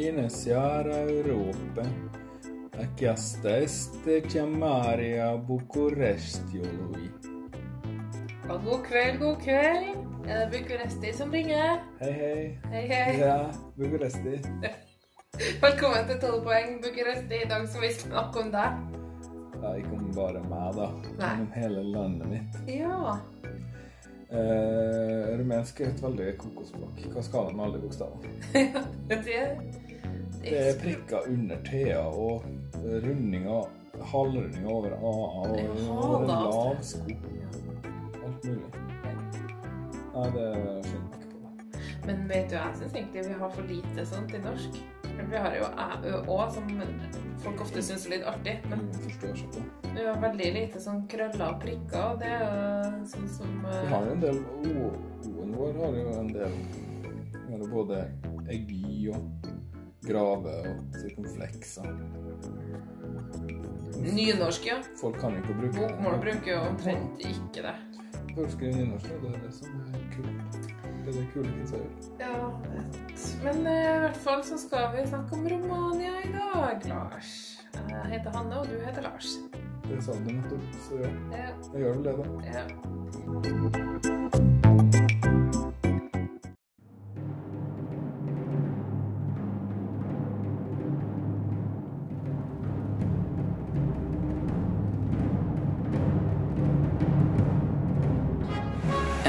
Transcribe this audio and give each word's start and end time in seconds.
Venezia 0.00 0.82
Europa. 0.82 1.82
A 2.78 2.86
chiesta 2.94 3.56
este 3.56 4.22
chiamare 4.22 5.20
a 5.20 5.36
Bucuresti 5.36 6.58
lui. 6.58 7.10
Ja, 8.48 8.56
god 8.56 8.80
kveld, 8.80 9.18
god 9.18 9.36
kveld. 9.36 9.96
Er 10.24 10.38
det 10.38 10.58
Bucuresti 10.58 11.12
som 11.12 11.30
ringer? 11.30 11.82
Hei, 11.98 12.12
hei. 12.12 12.58
Hei, 12.70 12.86
hei. 12.88 13.18
Ja, 13.18 13.50
Bucuresti. 13.76 14.40
Velkommen 15.60 16.06
til 16.06 16.18
12 16.20 16.42
poeng 16.48 16.80
Bucuresti. 16.80 17.42
I 17.44 17.48
dag 17.48 17.68
skal 17.68 17.84
vi 17.84 17.92
snakke 17.92 18.40
om 18.40 18.48
deg. 18.56 18.80
Ja, 19.60 19.74
ikke 19.74 19.92
om 19.98 20.08
bare 20.16 20.40
meg, 20.48 20.80
da. 20.80 20.88
Nei. 21.18 21.34
Men 21.34 21.44
om 21.44 21.52
hele 21.58 21.84
landet 21.92 22.32
mitt. 22.32 22.56
Ja. 22.72 23.20
Eh, 24.30 25.38
rumensk 25.38 25.80
er 25.80 25.92
et 25.92 26.02
veldig 26.02 26.32
kokosspråk. 26.38 27.04
Hva 27.12 27.22
skal 27.26 27.48
det 27.50 27.56
med 27.58 27.64
alle 27.66 27.84
bokstavene? 27.84 28.28
det, 29.10 29.40
Det 30.42 30.56
er 30.56 30.78
prikker 30.80 31.26
under 31.28 31.56
T-a 31.66 32.00
og 32.00 32.44
rundinger, 33.04 33.66
halvrundinger 34.12 34.70
over 34.72 34.94
A-a 34.96 35.42
og 35.42 35.58
Jeg 35.58 35.68
over 35.68 36.22
en 36.22 36.30
hater 36.30 36.46
lav 36.46 36.78
sko. 36.82 37.02
Alt 38.24 38.46
mulig. 38.46 38.70
Nei, 40.14 40.24
det 40.36 40.46
skjønner 40.86 41.10
jeg 41.10 41.20
ikke 41.20 41.28
på. 41.34 41.82
Men 42.06 42.24
vet 42.30 42.48
du, 42.50 42.56
jeg 42.56 42.78
syns 42.80 42.96
egentlig 42.96 43.26
vi 43.26 43.36
har 43.42 43.52
for 43.54 43.68
lite 43.68 44.06
sånt 44.08 44.34
i 44.34 44.40
norsk. 44.46 44.80
Vi 45.20 45.36
har 45.36 45.54
jo 45.58 45.68
æ, 45.68 45.86
ø, 46.08 46.16
å, 46.32 46.38
som 46.54 46.70
folk 47.44 47.60
ofte 47.66 47.82
syns 47.84 48.06
er 48.08 48.14
litt 48.16 48.26
artig. 48.28 48.56
Men 48.70 48.86
vi 49.92 50.06
har 50.06 50.20
veldig 50.22 50.50
lite 50.56 50.80
sånn 50.80 51.04
krøller 51.12 51.46
og 51.50 51.60
prikker. 51.60 52.00
og 52.14 52.22
Det 52.22 52.32
er 52.32 52.44
jo 52.48 53.04
sånn 53.12 53.28
som 53.36 53.60
Vi 53.68 53.92
har 53.92 54.08
jo 54.08 54.16
en 54.16 54.24
del 54.24 54.40
O-en 54.64 55.56
vår 55.60 55.80
har 55.84 55.98
jo 56.00 56.14
en 56.22 56.32
del 56.32 56.56
Vi 57.36 57.46
har 57.52 57.60
jo 57.60 57.70
både 57.74 58.04
egi 58.48 59.10
og 59.12 59.50
grave 60.06 60.52
og 60.60 60.98
sirkumflekser. 61.00 61.88
Nynorsk, 64.00 64.66
ja. 64.66 64.78
Folk 65.00 65.18
kan 65.20 65.30
jo 65.36 65.42
ikke 65.42 65.54
bruke 65.60 65.76
Bokmål 65.78 66.20
bruker 66.24 66.52
jo 66.54 66.60
omtrent 66.70 67.24
ikke 67.26 67.62
det. 67.66 67.74
Folk 68.34 68.50
skriver 68.54 68.76
nynorsk, 68.80 69.10
og 69.10 69.22
det 69.24 69.30
er 69.34 69.40
det 69.44 69.52
som 69.54 69.68
er 69.80 70.04
kult. 70.14 70.68
Det 71.00 71.08
er 71.08 71.16
det 71.16 71.26
kule 71.32 71.52
kidsa 71.56 71.76
gjør. 71.80 71.92
Ja, 72.20 72.34
vet. 72.70 72.92
Men 73.44 73.56
eh, 73.66 73.96
i 73.96 73.98
hvert 74.04 74.20
fall 74.24 74.44
så 74.44 74.56
skal 74.60 74.90
vi 74.94 75.06
snakke 75.08 75.30
om 75.36 75.42
Romania 75.52 76.12
i 76.24 76.32
dag, 76.36 76.78
Lars. 76.88 77.32
Jeg 77.74 78.06
heter 78.14 78.30
Hanne, 78.36 78.60
og 78.60 78.66
du 78.68 78.76
heter 78.84 79.02
Lars. 79.08 79.28
Det 79.88 79.98
sa 80.04 80.12
du 80.12 80.30
nettopp, 80.30 80.66
så 80.86 80.94
ja. 81.02 81.10
Ja, 81.34 81.48
Jeg 81.72 81.78
gjør 81.82 81.92
vel 81.94 82.04
det, 82.04 82.14
da. 82.20 82.24
ja. 84.64 84.69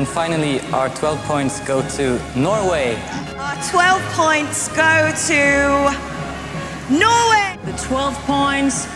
And 0.01 0.09
finally, 0.09 0.59
our 0.73 0.89
12 0.89 1.19
points 1.25 1.59
go 1.59 1.87
to 1.89 2.19
Norway. 2.35 2.95
Our 3.37 3.55
12 3.69 4.01
points 4.17 4.67
go 4.69 5.13
to 5.29 5.43
Norway. 6.89 7.55
The 7.65 7.77
12 7.85 8.15
points 8.25 8.87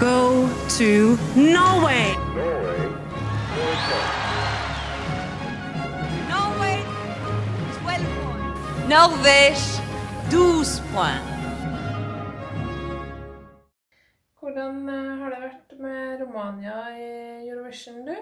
go 0.00 0.50
to 0.78 1.16
Norway. 1.36 2.10
Norway, 6.26 6.82
12 7.78 8.02
points. 8.26 8.88
Norvège, 8.90 9.80
12 10.28 10.82
points. 10.92 11.22
Hvordan 14.40 14.88
eh, 14.88 15.18
har 15.20 15.30
det 15.30 15.40
vært 15.40 15.78
med 15.78 16.20
Romania 16.20 16.82
i 16.98 17.48
Eurovision, 17.48 18.06
du? 18.06 18.16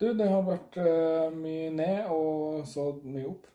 Du, 0.00 0.06
det 0.16 0.26
har 0.32 0.44
vært 0.46 0.76
uh, 0.80 1.28
mye 1.36 1.70
ned 1.76 2.06
og 2.08 2.62
så 2.68 2.86
mye 3.04 3.26
opp. 3.28 3.48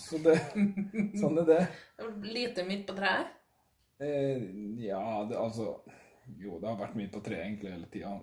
Så 0.00 0.18
det 0.24 0.38
Sånn 1.20 1.36
er 1.42 1.48
det. 1.50 1.58
Det 1.98 2.06
var 2.06 2.30
Lite 2.34 2.64
midt 2.66 2.86
på 2.88 2.96
treet? 2.96 3.34
Eh, 4.02 4.40
ja, 4.82 5.02
det, 5.28 5.36
altså 5.38 5.76
Jo, 6.40 6.56
det 6.58 6.66
har 6.66 6.80
vært 6.80 6.96
midt 6.98 7.12
på 7.14 7.22
treet 7.26 7.44
egentlig 7.44 7.74
hele 7.74 7.90
tida. 7.92 8.14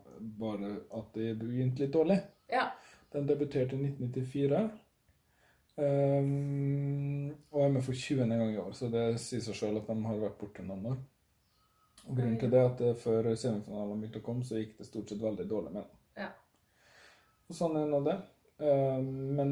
Bare 0.42 0.74
at 0.98 1.14
det 1.16 1.36
begynte 1.40 1.86
litt 1.86 1.94
dårlig. 1.94 2.18
Ja. 2.52 2.66
Den 3.14 3.30
debuterte 3.30 3.78
i 3.78 3.92
1994. 3.94 4.66
Um, 5.82 7.32
og 7.54 7.62
er 7.64 7.72
med 7.78 7.86
for 7.86 7.96
20. 7.96 8.26
gang 8.26 8.52
i 8.52 8.60
år, 8.60 8.74
så 8.76 8.90
det 8.92 9.06
sier 9.24 9.42
seg 9.46 9.56
sjøl 9.56 9.80
at 9.80 9.88
de 9.88 9.96
har 10.04 10.20
vært 10.20 10.42
borte 10.42 10.66
noen 10.66 10.92
år. 10.92 11.00
Og 12.08 12.18
Grunnen 12.18 12.38
til 12.42 12.52
det 12.52 12.60
er 12.60 12.68
at 12.74 12.84
eh, 12.84 12.98
før 13.00 13.30
semifinalen 13.38 14.02
begynte 14.02 14.20
å 14.20 14.26
komme, 14.26 14.46
så 14.46 14.58
gikk 14.58 14.80
det 14.80 14.90
stort 14.90 15.14
sett 15.14 15.22
veldig 15.22 15.46
dårlig 15.48 15.72
med 15.76 15.84
dem. 15.86 16.01
Og 17.52 17.56
sånn 17.58 17.76
er 17.82 17.88
nå 17.92 18.00
det. 18.06 18.14
Ehm, 18.64 19.08
men 19.36 19.52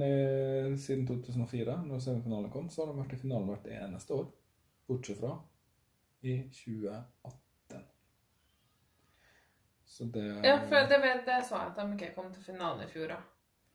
siden 0.79 1.05
2004, 1.09 1.73
når 1.89 1.99
semifinalen 2.05 2.51
kom, 2.53 2.69
så 2.71 2.85
har 2.85 2.93
de 2.93 3.01
vært 3.01 3.15
i 3.17 3.19
finalen 3.23 3.49
hvert 3.49 3.67
eneste 3.75 4.15
år. 4.15 4.29
Bortsett 4.87 5.19
fra 5.19 5.33
i 6.23 6.37
2018. 6.53 7.83
Så 9.89 10.05
det 10.13 10.23
Ja, 10.45 10.55
for 10.69 10.87
det, 10.87 11.01
vet- 11.03 11.25
det 11.25 11.41
sa 11.45 11.63
jeg 11.63 11.71
at 11.73 11.75
de 11.81 11.97
ikke 11.97 12.15
kom 12.15 12.31
til 12.33 12.43
finalen 12.43 12.85
i 12.85 12.87
fjor, 12.91 13.07
da. 13.11 13.17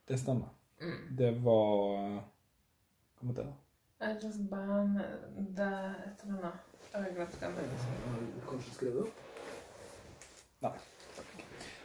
Det 0.08 0.18
stemmer. 0.20 0.48
Mm. 0.80 1.16
Det 1.16 1.30
var 1.44 2.22
Hva 3.20 3.28
var 3.28 3.34
det, 3.34 3.44
da? 3.44 4.08
Et 4.10 4.20
slags 4.20 4.38
band 4.50 4.98
Det 5.56 5.68
et 6.06 6.24
eller 6.24 6.38
annet. 6.38 6.60
Jeg 6.92 7.02
har 7.02 7.10
glemt 7.14 7.38
hva 7.40 7.48
det 7.54 7.64
er. 7.64 7.70
Kanskje 8.48 8.74
skrevet 8.74 8.94
det 8.94 9.02
opp? 9.02 9.14
Nei. 10.62 10.72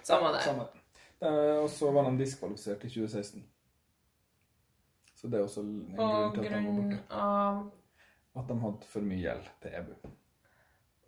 Samme 0.04 0.34
det. 0.36 0.42
Samme. 0.44 0.64
Eh, 0.64 0.79
Og 1.20 1.66
så 1.70 1.90
var 1.92 2.06
de 2.08 2.22
diskvalifisert 2.22 2.86
i 2.88 2.90
2016. 2.94 3.42
Så 5.20 5.28
det 5.28 5.38
er 5.38 5.44
også 5.44 5.62
en 5.66 5.74
På 5.98 6.06
grunn 6.08 6.32
til 6.32 6.46
at 6.46 6.54
de 6.54 6.60
var 6.64 6.78
borte. 6.78 7.00
av 7.12 8.40
At 8.40 8.48
de 8.48 8.56
hadde 8.62 8.88
for 8.88 9.08
mye 9.10 9.20
gjeld 9.20 9.50
til 9.60 9.74
EBU. 9.82 10.12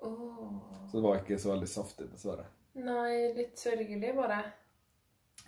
Oh. 0.02 0.58
Så 0.90 0.98
det 0.98 1.04
var 1.06 1.22
ikke 1.22 1.38
så 1.40 1.54
veldig 1.54 1.70
saftig, 1.70 2.10
dessverre. 2.12 2.48
Nei, 2.82 3.32
litt 3.38 3.60
sørgelig, 3.60 4.12
bare. 4.18 4.42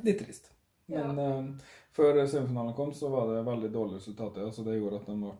Litt 0.07 0.22
trist. 0.22 0.52
Men 0.94 1.19
eh, 1.19 1.68
før 1.96 2.22
semifinalen 2.23 2.75
kom, 2.78 2.94
så 2.96 3.09
var 3.12 3.34
det 3.34 3.44
veldig 3.47 3.72
dårlige 3.73 4.00
resultater. 4.00 4.52
Så 4.52 4.63
det 4.63 4.78
gjorde 4.78 5.02
at 5.02 5.09
de 5.12 5.18
var 5.25 5.40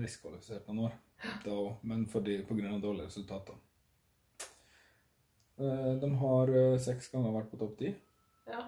diskvalifisert 0.00 0.68
noen 0.68 0.88
år. 0.88 0.98
Da 1.44 1.58
men 1.88 2.04
fordi, 2.10 2.42
på 2.44 2.56
grunn 2.58 2.76
av 2.76 2.82
dårlige 2.82 3.08
resultater. 3.08 3.56
Uh, 5.54 5.94
de 6.02 6.08
har 6.18 6.50
uh, 6.50 6.80
seks 6.82 7.08
ganger 7.12 7.32
vært 7.36 7.52
på 7.52 7.60
topp 7.60 7.76
ti. 7.78 7.94
Ja. 8.50 8.64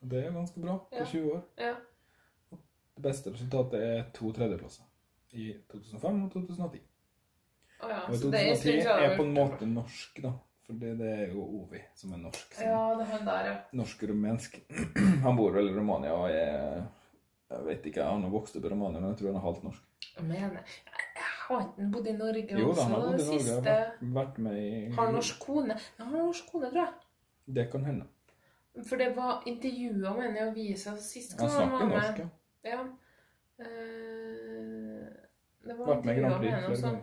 Det 0.00 0.24
er 0.26 0.32
ganske 0.32 0.60
bra 0.62 0.78
på 0.90 0.96
Ja. 1.00 1.04
20 1.04 1.32
år. 1.34 1.42
ja. 1.58 1.74
Det 3.00 3.02
beste 3.08 3.30
resultatet 3.32 3.80
er 3.80 4.02
to 4.12 4.30
tredjeplasser 4.36 4.84
i 5.32 5.54
2005 5.72 6.24
og 6.24 6.32
2010. 6.34 6.80
Å 7.80 7.88
ja. 7.88 8.00
Og 8.10 8.14
Så 8.20 8.30
det 8.30 8.40
er 8.40 8.54
2010 8.54 8.62
siden 8.62 9.04
er 9.04 9.16
på 9.16 9.24
en 9.24 9.34
måte 9.34 9.66
norsk, 9.66 10.20
da. 10.22 10.32
For 10.66 10.72
det, 10.78 10.90
det 10.98 11.08
er 11.18 11.32
jo 11.32 11.42
Ovi 11.62 11.80
som 11.96 12.12
er 12.12 12.20
norsk. 12.26 12.54
Som 12.54 12.66
Ja, 12.66 12.82
det 12.98 13.06
er 13.06 13.10
han 13.14 13.24
der, 13.26 13.46
ja. 13.48 13.54
Norsk-rumensk. 13.72 14.58
Han 15.24 15.36
bor 15.36 15.50
vel 15.56 15.68
i 15.70 15.72
Romania 15.78 16.12
og 16.12 16.28
er 16.30 16.84
Jeg 17.50 17.64
vet 17.66 17.86
ikke, 17.90 18.04
han 18.04 18.22
har 18.22 18.30
vokst 18.30 18.56
opp 18.56 18.64
i 18.64 18.68
Romania, 18.70 19.00
men 19.00 19.10
jeg 19.10 19.18
tror 19.18 19.32
han 19.32 19.36
er 19.40 19.46
halvt 19.46 19.64
norsk. 19.64 19.82
Jeg 20.20 20.50
har 21.48 21.64
han 21.76 21.90
bodd 21.90 22.06
i 22.06 22.12
Norge 22.14 22.60
Jo 22.60 22.68
da, 22.76 22.82
han 22.84 22.92
har 22.92 23.00
bodd 23.08 23.20
i 23.20 23.24
Norge. 23.24 23.40
siste... 23.40 23.64
Vært, 23.64 24.04
vært 24.14 24.38
med 24.38 24.58
i 24.60 24.90
Har 24.94 25.10
norsk 25.16 25.40
kone? 25.42 25.74
Ja, 25.98 26.04
han 26.04 26.14
har 26.14 26.26
norsk 26.28 26.52
kone, 26.52 26.70
tror 26.70 26.84
jeg. 26.84 26.92
Det 27.56 27.64
kan 27.72 27.84
hende. 27.88 28.06
For 28.86 28.96
det 28.96 29.16
var 29.16 29.42
intervjuer 29.46 30.16
mener 30.16 30.36
jeg, 30.36 30.46
i 30.46 30.50
avisa 30.50 30.96
sist 30.96 31.40
Han 31.40 31.50
snakker 31.50 31.78
var 31.78 31.88
norsk, 31.88 32.18
ja. 32.18 32.70
Ja. 32.70 32.82
Eh, 33.58 35.08
det 35.66 35.74
var 35.78 35.86
Vært 35.94 36.04
med 36.04 36.16
i 36.16 36.20
Grand 36.20 36.36
Prix 36.40 36.54
før. 36.54 36.70
og 36.70 36.76
sånn. 36.82 37.00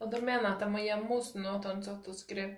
Og 0.00 0.10
da 0.12 0.20
mener 0.20 0.42
jeg 0.46 0.52
at 0.56 0.60
jeg 0.64 0.70
må 0.72 0.78
hjemme 0.84 1.06
hos 1.10 1.32
ham, 1.34 1.44
og 1.46 1.54
at 1.58 1.64
han 1.72 1.82
satt 1.82 2.08
og 2.08 2.14
skrev 2.14 2.56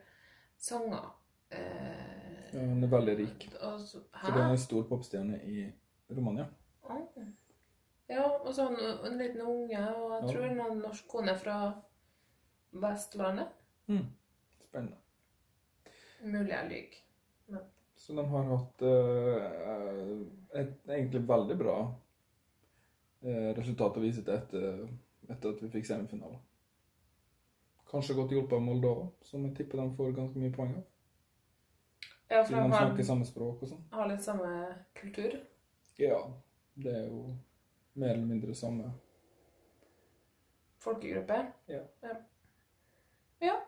sanger. 0.59 1.11
Eh, 1.51 2.07
Ja, 2.53 2.59
Han 2.67 2.83
er 2.83 2.89
veldig 2.91 3.17
rik. 3.19 3.45
og 3.61 3.81
så, 3.81 4.01
Så 4.23 4.33
det 4.35 4.41
er 4.43 4.51
en 4.51 4.59
stor 4.59 4.83
popstjerne 4.89 5.37
i 5.45 5.73
Romania. 6.11 6.47
Ah. 6.89 6.97
Ja, 8.09 8.25
og 8.29 8.55
så 8.55 8.67
en 9.07 9.19
liten 9.19 9.41
unge, 9.41 9.79
og 9.95 10.11
jeg 10.13 10.23
Ja. 10.23 10.33
tror 10.33 10.45
en 10.45 10.79
norsk 10.79 11.09
kone 11.09 11.37
fra 11.39 11.81
Vestlandet. 12.73 13.47
Mm. 13.87 14.07
Spennende. 14.65 14.97
Mulig 16.25 16.49
jeg 16.51 16.69
lyver. 16.69 16.97
Men 17.49 17.61
Så 18.01 18.13
de 18.13 18.29
har 18.29 18.45
hatt 18.49 18.83
eh, 18.83 20.13
et 20.61 20.89
egentlig 20.89 21.21
veldig 21.29 21.57
bra 21.61 21.75
eh, 23.21 23.51
resultat 23.59 23.99
å 24.01 24.05
vise 24.05 24.23
til 24.25 24.33
etter, 24.39 24.79
etter 25.29 25.53
at 25.53 25.61
vi 25.61 25.69
fikk 25.75 25.85
semifinale. 25.85 26.39
Kanskje 27.91 28.17
godt 28.17 28.33
hjulpet 28.33 28.57
av 28.57 28.65
Moldova, 28.65 29.05
som 29.29 29.45
jeg 29.45 29.53
tipper 29.59 29.83
de 29.83 29.85
får 29.99 30.15
ganske 30.17 30.41
mye 30.41 30.55
poeng 30.55 30.73
av. 30.79 30.87
ja, 32.31 32.41
for 32.41 32.55
de 32.55 32.63
de 32.63 32.63
har, 32.63 32.87
snakker 32.87 33.09
samme 33.11 33.29
språk 33.29 33.67
og 33.67 33.73
sånn. 33.75 33.85
har 33.93 34.09
litt 34.09 34.25
samme 34.25 34.55
kultur. 35.03 35.37
Ja, 36.01 36.23
det 36.81 36.97
er 37.03 37.05
jo 37.05 37.21
mer 38.01 38.15
eller 38.15 38.27
mindre 38.31 38.57
samme 38.57 38.95
folkegruppe. 40.81 41.43
Ja. 41.69 41.85
Ja. 42.09 42.17
ja. 43.45 43.61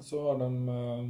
Så 0.00 0.24
har 0.30 0.40
de 0.46 0.50
eh, 0.78 1.06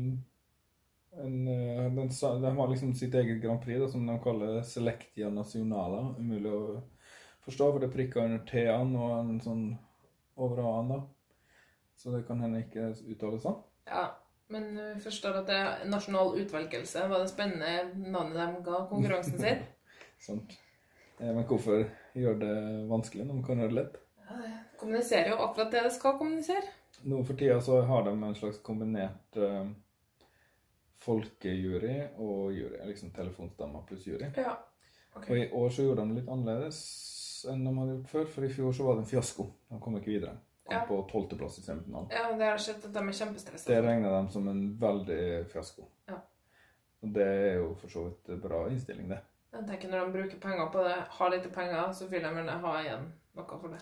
en, 1.20 1.48
eh, 1.48 1.90
den, 1.92 2.08
De 2.42 2.56
har 2.56 2.68
liksom 2.68 2.94
sitt 2.94 3.14
eget 3.14 3.42
Grand 3.42 3.60
Prix, 3.62 3.80
da, 3.80 3.88
som 3.88 4.06
de 4.06 4.18
kaller 4.24 4.62
Selectia 4.62 5.30
Nacionala. 5.30 6.14
Umulig 6.18 6.52
å 6.52 6.82
forstå, 7.44 7.72
for 7.72 7.78
det 7.82 7.88
er 7.90 7.96
prikker 7.96 8.24
under 8.24 8.38
T-en 8.48 8.96
og 8.96 9.18
en 9.20 9.40
sånn 9.40 9.78
over 10.36 10.62
A-en, 10.62 10.88
da. 10.88 11.00
Så 11.96 12.10
det 12.16 12.24
kan 12.26 12.40
hende 12.40 12.64
ikke 12.64 12.90
uttales 13.12 13.42
sånn. 13.46 13.62
ja. 13.86 14.10
Men 14.52 14.74
vi 14.76 15.00
forstår 15.00 15.36
at 15.38 15.46
det 15.48 15.54
er 15.56 15.84
nasjonal 15.88 16.34
utvelgelse. 16.36 17.06
Var 17.08 17.22
det 17.22 17.28
spennende 17.30 18.10
navnet 18.12 18.36
de 18.36 18.64
ga 18.66 18.82
konkurransen 18.90 19.38
sin? 19.40 19.62
Sant. 20.26 20.58
Eh, 21.18 21.30
Men 21.32 21.46
hvorfor 21.48 21.86
gjøre 22.12 22.34
det 22.42 22.88
vanskelig 22.90 23.24
når 23.24 23.38
man 23.38 23.46
kan 23.46 23.62
gjøre 23.62 23.72
det 23.72 23.78
lett? 23.78 23.96
Ja, 24.26 24.36
det 24.42 24.50
kommuniserer 24.82 25.30
jo 25.32 25.38
akkurat 25.46 25.72
det 25.72 25.84
det 25.86 25.94
skal 25.94 26.18
kommunisere. 26.18 26.68
Nå 27.08 27.22
for 27.24 27.40
tida 27.40 27.56
så 27.64 27.80
har 27.88 28.04
de 28.04 28.12
en 28.12 28.36
slags 28.36 28.60
kombinert 28.66 29.40
eh, 29.40 29.72
folkejury 31.04 31.96
og 32.18 32.52
jury. 32.56 32.78
Liksom 32.88 33.10
telefonstemmer 33.16 33.84
pluss 33.88 34.06
jury. 34.06 34.30
Ja. 34.36 34.56
Okay. 35.14 35.30
Og 35.30 35.38
i 35.42 35.50
år 35.62 35.70
så 35.74 35.84
gjorde 35.86 36.04
de 36.06 36.14
det 36.14 36.22
litt 36.22 36.30
annerledes 36.32 36.78
enn 37.50 37.64
de 37.66 37.72
hadde 37.74 37.94
gjort 37.96 38.10
før, 38.12 38.26
for 38.30 38.46
i 38.46 38.52
fjor 38.54 38.72
så 38.76 38.84
var 38.86 38.96
det 38.96 39.02
en 39.04 39.10
fiasko. 39.10 39.46
De 39.68 39.80
kom 39.82 39.96
ikke 39.98 40.12
videre. 40.14 40.36
Kom 40.62 40.76
Ja. 40.76 40.84
på 40.86 41.00
tolvteplass 41.10 41.58
i 41.58 41.62
semifinalen. 41.64 42.08
Ja, 42.14 42.28
det 42.38 42.46
har 42.46 42.58
skjedd 42.62 42.84
at 42.86 42.92
de 42.94 42.98
er 43.02 43.16
kjempestressa. 43.18 43.66
Det 43.66 43.80
regner 43.82 44.14
de 44.14 44.32
som 44.32 44.48
en 44.48 44.62
veldig 44.78 45.46
fiasko. 45.50 45.88
Ja. 46.08 46.20
Og 47.02 47.12
det 47.16 47.26
er 47.26 47.54
jo 47.58 47.74
for 47.74 47.88
så 47.90 48.04
vidt 48.06 48.42
bra 48.44 48.68
innstilling, 48.70 49.08
det. 49.10 49.18
Jeg 49.52 49.66
tenker 49.68 49.90
Når 49.90 50.06
de 50.06 50.12
bruker 50.12 50.38
penger 50.40 50.70
på 50.72 50.84
det, 50.86 50.94
har 51.18 51.30
lite 51.30 51.50
penger, 51.52 51.92
så 51.92 52.06
vil 52.08 52.22
de 52.22 52.28
gjerne 52.30 52.60
ha 52.62 52.76
igjen 52.82 53.12
noe 53.36 53.58
for 53.60 53.68
det. 53.68 53.80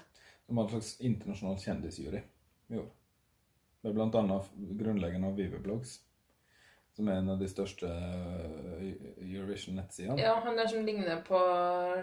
De 0.48 0.56
har 0.56 0.64
en 0.64 0.70
slags 0.70 0.96
internasjonal 1.00 1.58
kjendisjury 1.62 2.22
i 2.70 2.78
år. 2.80 2.88
Med 3.82 3.94
blant 3.94 4.14
annet 4.14 4.48
grunnleggeren 4.56 5.24
av 5.24 5.36
Vivebloggs, 5.36 6.00
som 7.00 7.08
er 7.08 7.20
en 7.22 7.30
av 7.32 7.38
de 7.40 7.48
største 7.48 7.88
eh, 7.88 8.88
Eurovision-nettsidene. 9.24 10.20
Ja, 10.20 10.34
Han 10.44 10.58
der 10.58 10.68
som 10.68 10.84
ligner 10.84 11.22
på 11.24 11.38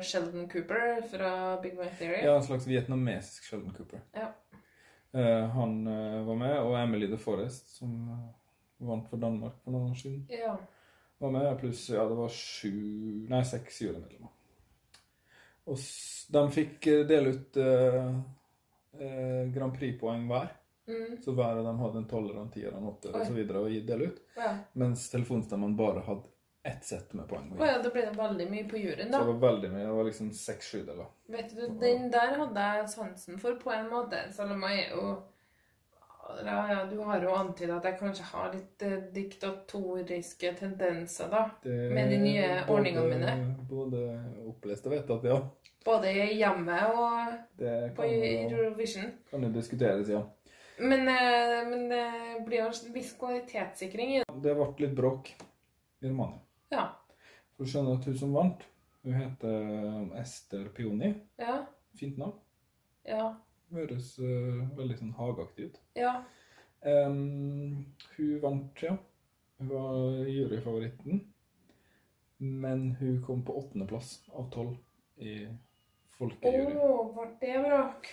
Sheldon 0.01 0.47
Cooper 0.49 1.03
fra 1.11 1.31
Big 1.61 1.75
Bang 1.77 1.91
Theory. 1.99 2.23
Ja, 2.25 2.33
en 2.37 2.45
slags 2.47 2.65
vietnamesisk 2.67 3.45
Sheldon 3.45 3.75
Cooper. 3.77 4.01
Ja. 4.17 4.31
Eh, 5.13 5.45
han 5.53 5.75
eh, 5.87 6.23
var 6.25 6.39
med, 6.41 6.55
og 6.63 6.79
Emily 6.81 7.11
de 7.11 7.19
Forest, 7.21 7.75
som 7.77 7.93
vant 8.79 9.05
for 9.09 9.21
Danmark 9.21 9.59
for 9.63 9.75
noen 9.75 9.93
år 9.93 10.01
siden, 10.01 10.25
Ja. 10.33 10.55
var 11.21 11.31
med. 11.35 11.51
Pluss 11.61 11.85
ja, 11.93 12.07
det 12.09 12.17
var 12.17 12.33
sju 12.33 12.73
Nei, 13.29 13.43
seks 13.45 13.81
jurymedlemmer. 13.85 14.33
Og 15.67 15.77
de 16.33 16.43
fikk 16.55 16.85
dele 17.09 17.33
ut 17.35 17.57
uh, 17.59 18.13
uh, 19.01 19.41
Grand 19.51 19.73
Prix-poeng 19.75 20.23
hver. 20.29 20.53
Mm. 20.87 21.17
Så 21.21 21.31
hver 21.35 21.57
av 21.59 21.63
dem 21.65 21.79
hadde 21.79 21.97
en 21.97 22.07
tolver, 22.07 22.41
en 22.41 22.49
tier, 22.51 22.71
en 22.77 22.87
åtter 22.87 23.15
osv. 23.15 23.37
å 23.51 23.67
dele 23.87 24.05
ut. 24.11 24.19
ja. 24.37 24.53
Mens 24.73 25.09
telefonstemmene 25.11 25.75
bare 25.77 25.99
hadde 26.05 26.23
ett 26.63 26.83
sett 26.85 27.13
med 27.13 27.27
poeng. 27.27 27.51
å 27.57 27.65
ja, 27.65 27.77
da 27.81 27.89
ble 27.89 28.01
det 28.05 28.15
veldig 28.17 28.49
mye 28.51 28.67
på 28.69 28.77
juryen, 28.77 29.11
Så 29.11 29.19
det 29.23 29.33
var 29.33 29.51
veldig 29.51 29.69
mye. 29.71 29.85
Det 29.85 29.93
var 29.97 30.03
liksom 30.03 30.31
seks-sju 30.33 30.85
deler. 30.85 31.05
Vet 31.27 31.55
du, 31.55 31.67
Den 31.79 32.09
der 32.11 32.35
hadde 32.37 32.59
jeg 32.77 32.89
sansen 32.89 33.39
for 33.39 33.55
på 33.55 33.71
en 33.71 33.89
måte. 33.89 34.23
Selv 34.33 34.51
om 34.51 34.61
jeg 34.67 34.85
er 34.85 34.95
jo 34.95 35.17
ja, 36.45 36.57
ja, 36.73 36.85
Du 36.85 36.97
har 37.07 37.21
jo 37.23 37.29
antydet 37.35 37.77
at 37.77 37.85
jeg 37.87 37.99
kanskje 38.01 38.23
har 38.33 38.49
litt 38.53 38.81
eh, 38.83 38.97
diktatoriske 39.15 40.53
tendenser, 40.59 41.29
da. 41.31 41.49
Det- 41.63 41.93
Med 41.93 42.09
de 42.09 42.17
nye 42.17 42.63
både- 42.67 42.73
ordningene 42.73 43.07
mine. 43.09 43.55
Både 43.69 44.23
opplest 44.47 44.85
og 44.85 44.91
vedtatt, 44.91 45.23
ja. 45.23 45.39
Både 45.85 46.07
i 46.11 46.33
hjemmet 46.37 46.83
og 46.83 47.33
Det 47.57 47.95
på 47.95 48.01
kan 48.01 48.51
Eurovision. 48.51 49.11
kan 49.31 49.41
jo 49.41 49.49
diskuteres, 49.49 50.09
ja. 50.09 50.23
Men, 50.79 51.07
eh, 51.07 51.69
men 51.69 51.89
det 51.89 52.45
blir 52.45 52.61
jo 52.61 52.69
en 52.69 52.93
viss 52.93 53.13
kvalitetssikring 53.17 54.15
i 54.15 54.19
det. 54.21 54.41
Det 54.43 54.53
ble 54.57 54.67
litt 54.83 54.95
bråk 54.97 55.31
i 56.01 56.09
Romania. 56.09 56.39
Ja. 56.73 56.85
For 57.55 57.65
du 57.65 57.71
skjønner 57.71 57.97
at 57.97 58.05
hun 58.05 58.17
som 58.19 58.35
vant, 58.37 58.65
hun 59.01 59.15
heter 59.17 60.19
Ester 60.21 60.67
Pioni. 60.75 61.13
Ja. 61.41 61.63
Fint 61.97 62.19
navn. 62.21 62.37
Ja. 63.07 63.31
Høres 63.73 64.13
uh, 64.21 64.67
veldig 64.77 64.99
sånn 64.99 65.15
hageaktig 65.17 65.71
ut. 65.71 65.79
Ja. 65.97 66.13
Um, 66.85 67.87
hun 68.13 68.37
vant, 68.43 68.83
ja. 68.85 68.93
Hun 69.57 69.71
var 69.71 70.29
juryfavoritten. 70.29 71.23
Men 72.37 72.91
hun 72.99 73.23
kom 73.25 73.41
på 73.45 73.57
åttendeplass 73.57 74.19
av 74.29 74.51
tolv 74.53 74.77
i 75.17 75.47
folkejury. 76.19 76.77
Å, 76.77 76.93
oh, 76.93 77.09
ble 77.15 77.31
det 77.41 77.63
bråk? 77.65 78.11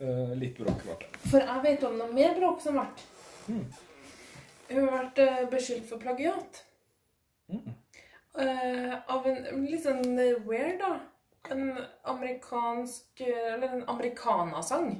Eh, 0.00 0.34
litt 0.38 0.58
bråk 0.58 0.82
ble 0.82 0.96
det. 1.00 1.10
For 1.28 1.44
jeg 1.44 1.62
vet 1.66 1.86
om 1.86 1.96
noe 2.00 2.12
mer 2.14 2.34
bråk 2.38 2.60
som 2.64 2.78
ble. 2.78 2.86
Mm. 3.52 3.64
Hun 4.72 4.88
vært 4.88 5.22
eh, 5.22 5.40
beskyldt 5.52 5.88
for 5.90 6.02
plagiat. 6.02 6.64
Mm. 7.52 7.78
Uh, 8.32 8.94
av 9.12 9.26
en 9.28 9.66
litt 9.66 9.82
sånn 9.84 10.16
weird, 10.46 10.78
da. 10.80 10.94
En 11.52 11.74
amerikansk 12.08 13.20
Eller 13.20 13.74
en 13.76 13.82
amerikanasang. 13.92 14.94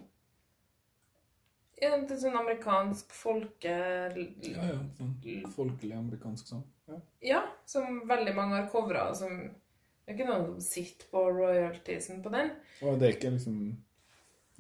En 1.82 2.04
sånn 2.10 2.36
amerikansk 2.36 3.14
folke... 3.16 3.72
Ja, 4.12 4.66
ja. 4.68 4.76
Sånn 4.98 5.14
folkelig 5.54 5.96
amerikansk 5.96 6.52
sang. 6.52 6.66
Ja. 6.90 6.98
Ja, 7.30 7.40
som 7.66 8.02
veldig 8.10 8.34
mange 8.36 8.60
har 8.60 8.68
covra. 8.70 9.08
Det 9.16 10.12
er 10.12 10.14
ikke 10.18 10.28
noen 10.28 10.44
som 10.50 10.60
sitter 10.66 11.08
på 11.14 11.24
royaltiesen 11.32 12.20
på 12.22 12.34
den. 12.34 12.52
Og 12.84 13.00
det 13.00 13.08
er 13.08 13.16
ikke 13.16 13.32
liksom 13.38 13.58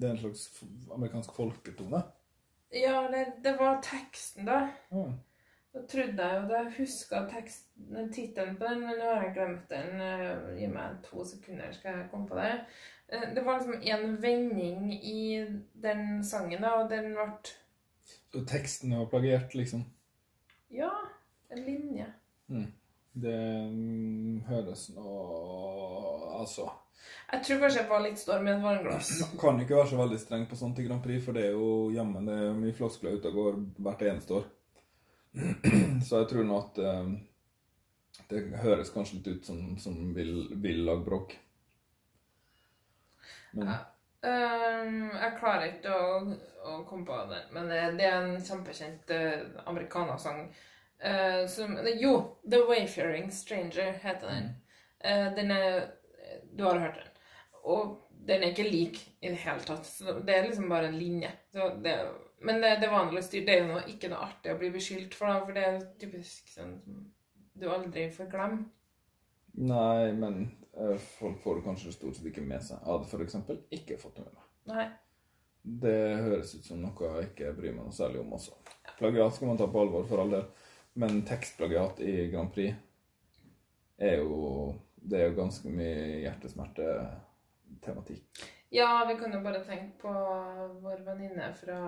Det 0.02 0.08
er 0.08 0.16
en 0.16 0.22
slags 0.24 0.64
amerikansk 0.90 1.34
folketone. 1.36 2.00
Ja, 2.74 3.04
det, 3.12 3.20
det 3.44 3.52
var 3.60 3.78
teksten, 3.84 4.48
da. 4.48 4.64
Ja. 4.90 5.04
Da 5.72 5.82
trodde 5.88 6.24
jeg 6.26 6.40
jo 6.42 6.48
det. 6.48 6.56
jeg 6.58 6.72
huska 6.78 7.20
tittelen 8.12 8.56
på 8.58 8.66
den, 8.68 8.80
men 8.84 8.98
nå 8.98 9.06
har 9.14 9.22
jeg 9.24 9.34
glemt 9.36 9.70
den. 9.70 10.00
Eh, 10.04 10.48
Gi 10.58 10.66
meg 10.72 10.98
to 11.06 11.22
sekunder, 11.24 11.70
skal 11.72 12.00
jeg 12.00 12.08
komme 12.10 12.26
på 12.28 12.36
det. 12.40 12.50
Eh, 13.12 13.28
Det 13.36 13.44
var 13.46 13.60
liksom 13.60 13.78
en 13.94 14.18
vending 14.22 14.92
i 14.94 15.22
den 15.86 16.24
sangen, 16.24 16.60
da, 16.66 16.74
og 16.82 16.90
den 16.90 17.12
ble 17.14 17.28
Så 18.32 18.44
teksten 18.48 18.92
var 18.98 19.06
plagiert, 19.12 19.54
liksom. 19.54 19.84
Ja, 20.72 20.90
en 21.50 21.64
linje. 21.64 22.06
Det 23.12 23.40
mm, 23.68 24.44
høres 24.48 24.86
nå 24.94 25.08
Altså 26.32 26.64
Jeg 27.32 27.42
tror 27.44 27.58
kanskje 27.60 27.82
jeg 27.82 27.88
var 27.90 28.00
litt 28.04 28.20
storm 28.20 28.48
i 28.48 28.52
et 28.54 28.62
vannglass. 28.62 29.10
Kan 29.40 29.60
ikke 29.60 29.76
være 29.76 29.90
så 29.90 29.98
veldig 30.00 30.20
streng 30.20 30.46
på 30.48 30.56
sånt 30.56 30.80
i 30.80 30.86
Grand 30.86 31.04
Prix, 31.04 31.20
for 31.24 31.36
det 31.36 31.46
er 31.48 31.54
jo 31.56 31.90
jammen 31.92 32.28
det 32.28 32.38
er 32.38 32.56
mye 32.56 32.74
floskler 32.76 33.16
ute 33.16 33.30
og 33.30 33.38
går 33.38 33.60
hvert 33.84 34.04
eneste 34.08 34.40
år. 34.40 34.48
Så 36.06 36.20
jeg 36.20 36.28
tror 36.28 36.44
nå 36.44 36.58
at 36.58 36.80
eh, 36.82 37.12
det 38.28 38.42
høres 38.60 38.92
kanskje 38.92 39.18
litt 39.20 39.30
ut 39.32 39.48
som, 39.48 39.62
som 39.80 39.96
vil, 40.16 40.34
vil 40.60 40.84
lage 40.88 41.06
bråk. 41.08 41.34
Men 43.56 43.72
Ja. 43.72 43.78
Ehm, 44.22 45.08
jeg 45.18 45.38
klarer 45.40 45.64
ikke 45.66 45.94
å, 45.98 46.10
å 46.62 46.74
komme 46.86 47.06
på 47.08 47.16
den, 47.30 47.48
men 47.56 47.70
det, 47.70 47.80
det 47.98 48.06
er 48.06 48.20
en 48.20 48.44
kjempekjent 48.44 49.10
uh, 49.10 49.64
amerikanersang. 49.72 50.44
Eh, 51.02 51.46
som 51.46 51.78
Jo, 51.98 52.38
The 52.50 52.58
Wayfaring 52.68 53.30
Stranger 53.30 53.92
heter 53.92 54.26
den. 54.28 54.44
Uh, 55.02 55.34
den 55.34 55.50
er 55.50 55.88
Du 56.56 56.64
har 56.64 56.78
hørt 56.78 56.94
den. 56.94 57.08
Og 57.62 57.98
den 58.26 58.42
er 58.42 58.52
ikke 58.52 58.68
lik 58.70 59.00
i 59.20 59.32
det 59.32 59.40
hele 59.42 59.64
tatt. 59.66 59.86
Så 59.86 60.20
det 60.22 60.36
er 60.36 60.46
liksom 60.46 60.68
bare 60.70 60.92
en 60.92 60.98
linje. 60.98 61.30
Så 61.52 61.72
det, 61.82 61.96
men 62.40 62.62
det, 62.62 62.76
det 62.80 62.86
er 62.86 62.94
vanlig 62.94 63.24
styr. 63.24 63.42
Det 63.46 63.56
er 63.56 63.64
jo 63.64 63.72
noe, 63.72 63.82
ikke 63.90 64.12
noe 64.12 64.22
artig 64.28 64.54
å 64.54 64.60
bli 64.60 64.70
beskyldt 64.74 65.16
for, 65.18 65.32
da, 65.32 65.42
for 65.42 65.58
det 65.58 65.66
er 65.66 65.82
typisk 65.98 66.54
sånn 66.54 66.76
som 66.84 67.02
du 67.58 67.68
aldri 67.70 68.06
får 68.14 68.30
glemme. 68.30 68.64
Nei, 69.58 70.12
men 70.16 70.44
uh, 70.78 70.96
folk 71.18 71.42
får 71.42 71.58
det 71.58 71.66
kanskje 71.66 71.96
stort 71.98 72.18
sett 72.18 72.30
ikke 72.30 72.46
med 72.46 72.62
seg. 72.62 72.78
Jeg 72.78 72.92
hadde 72.92 73.26
eksempel 73.26 73.62
ikke 73.74 73.98
fått 74.00 74.20
det 74.20 74.28
med 74.28 74.36
meg. 74.38 74.50
Nei. 74.70 74.90
Det 75.62 75.98
høres 76.26 76.54
ut 76.58 76.66
som 76.66 76.82
noe 76.82 77.10
jeg 77.16 77.32
ikke 77.32 77.56
bryr 77.58 77.74
meg 77.74 77.88
noe 77.88 77.94
særlig 77.94 78.22
om 78.22 78.34
også. 78.38 78.54
Plagiat 78.98 79.34
skal 79.34 79.50
man 79.50 79.58
ta 79.58 79.66
på 79.70 79.82
alvor, 79.82 80.06
for 80.06 80.22
all 80.22 80.30
del. 80.34 80.46
Men 80.94 81.22
tekstplagiat 81.24 82.00
i 82.04 82.26
Grand 82.32 82.52
Prix 82.54 82.74
er 84.02 84.16
jo 84.20 84.74
Det 84.96 85.18
er 85.20 85.26
jo 85.30 85.34
ganske 85.38 85.68
mye 85.72 86.20
hjertesmertetematikk. 86.22 88.24
Ja, 88.72 89.04
vi 89.08 89.14
kan 89.18 89.32
jo 89.34 89.40
bare 89.44 89.60
tenke 89.66 89.92
på 90.00 90.12
vår 90.82 90.98
venninne 91.04 91.50
fra 91.58 91.78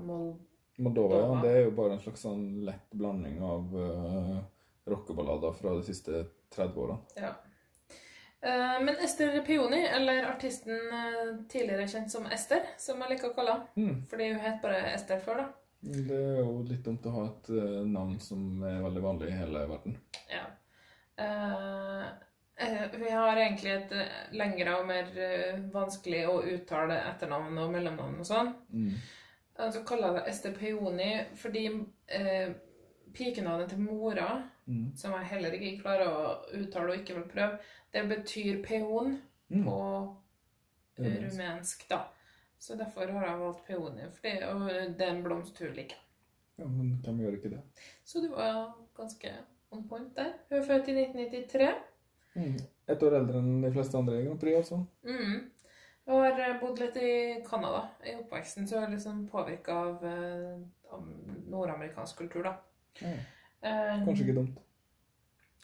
Moldova. 0.00 0.38
Moldova, 0.78 1.16
ja. 1.18 1.40
Det 1.42 1.50
er 1.50 1.60
jo 1.66 1.70
bare 1.74 1.92
en 1.96 2.00
slags 2.02 2.20
sånn 2.24 2.44
lett 2.66 2.90
blanding 2.94 3.40
av 3.42 3.74
uh, 3.74 4.38
rockeballader 4.88 5.52
fra 5.58 5.70
de 5.76 5.82
siste 5.86 6.12
30 6.54 6.78
årene. 6.84 6.98
Ja. 7.18 7.32
Uh, 8.38 8.78
Men 8.86 8.94
Ester 9.02 9.40
Peoni, 9.46 9.80
eller 9.86 10.26
artisten 10.30 10.78
uh, 10.92 11.34
tidligere 11.50 11.88
kjent 11.90 12.10
som 12.14 12.26
Ester, 12.30 12.62
som 12.78 13.00
jeg 13.02 13.10
liker 13.16 13.30
å 13.32 13.36
kalle 13.36 13.52
henne, 13.58 13.68
Mm. 13.76 13.96
fordi 14.10 14.24
hun 14.32 14.40
het 14.46 14.58
bare 14.62 14.78
Ester 14.94 15.18
før, 15.22 15.36
da. 15.42 15.46
Det 15.80 16.14
er 16.16 16.40
jo 16.42 16.62
litt 16.66 16.82
dumt 16.84 17.04
å 17.06 17.12
ha 17.14 17.26
et 17.28 17.50
eh, 17.54 17.82
navn 17.86 18.16
som 18.20 18.62
er 18.66 18.80
veldig 18.82 19.02
vanlig 19.04 19.28
i 19.30 19.36
hele 19.38 19.66
verden. 19.70 19.94
Ja. 20.32 20.46
Eh, 22.58 22.98
vi 22.98 23.10
har 23.10 23.36
egentlig 23.38 23.70
et 23.76 23.92
lengre 24.34 24.74
og 24.80 24.86
mer 24.88 25.10
vanskelig 25.72 26.24
å 26.26 26.40
uttale 26.42 26.96
etternavn 27.12 27.58
og 27.62 27.70
mellomnavn 27.76 28.18
og 28.18 28.26
sånn. 28.26 28.50
Mm. 28.74 28.96
Så 29.72 29.82
kaller 29.86 30.08
jeg 30.12 30.16
det 30.18 30.32
Ester 30.32 30.56
Peoni 30.58 31.10
fordi 31.38 31.64
eh, 32.14 32.50
pikenavnet 33.14 33.74
til 33.74 33.82
mora, 33.86 34.30
Mm. 34.68 34.90
som 35.00 35.14
jeg 35.16 35.24
heller 35.30 35.54
ikke 35.56 35.78
klarer 35.80 36.10
å 36.12 36.32
uttale 36.58 36.90
og 36.92 36.98
ikke 36.98 37.14
vil 37.16 37.22
prøve, 37.30 37.54
det 37.94 38.02
betyr 38.10 38.58
peon 38.66 39.14
Mm. 39.48 39.62
på 39.64 39.76
rumensk, 40.98 41.86
da. 41.88 42.02
Så 42.58 42.74
derfor 42.74 43.06
har 43.14 43.26
jeg 43.26 43.40
valgt 43.40 43.66
peoni, 43.66 44.08
fordi, 44.14 44.32
og 44.48 44.64
det 44.98 45.06
er 45.06 45.12
en 45.14 45.22
blomst 45.22 45.58
hun 45.62 45.76
liker. 45.76 46.00
Ja, 46.58 46.66
men 46.66 46.96
hvem 47.04 47.20
gjør 47.22 47.36
ikke 47.38 47.52
det? 47.52 47.60
Så 48.04 48.20
du 48.20 48.32
var 48.32 48.74
ganske 48.96 49.30
on 49.70 49.84
point 49.88 50.16
der. 50.16 50.32
Hun 50.48 50.58
er 50.58 50.66
født 50.66 50.88
i 50.90 50.96
1993. 51.00 51.68
Mm. 52.34 52.58
Et 52.88 53.02
år 53.02 53.16
eldre 53.20 53.38
enn 53.38 53.62
de 53.62 53.70
fleste 53.72 53.98
andre 53.98 54.18
i 54.18 54.26
Grand 54.26 54.40
Prix, 54.40 54.56
altså. 54.56 54.80
Mm. 55.06 55.46
Jeg 56.08 56.22
har 56.24 56.40
eh, 56.40 56.54
bodd 56.60 56.80
litt 56.80 56.96
i 57.04 57.10
Canada 57.44 57.82
i 58.06 58.14
oppveksten, 58.16 58.66
så 58.66 58.78
jeg 58.78 58.86
er 58.86 58.94
liksom 58.94 59.26
påvirka 59.28 59.74
av, 59.76 60.06
eh, 60.08 60.54
av 60.94 61.04
nordamerikansk 61.52 62.22
kultur, 62.22 62.48
da. 62.48 62.54
Eh, 63.04 64.04
Kanskje 64.06 64.24
ikke 64.24 64.38
dumt. 64.40 64.62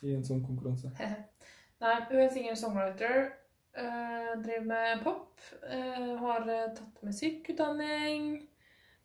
I 0.04 0.12
en 0.18 0.26
sånn 0.26 0.42
konkurranse. 0.44 0.90
Nei, 1.80 1.94
hun 2.10 2.20
er 2.20 2.30
singer-songwriter. 2.34 3.30
Eh, 3.76 4.32
driver 4.42 4.66
med 4.66 5.04
pop. 5.04 5.40
Uh, 5.62 6.16
har 6.20 6.48
eh, 6.48 6.70
tatt 6.76 7.02
musikkutdanning. 7.02 8.46